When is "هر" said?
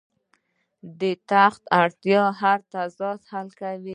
2.41-2.59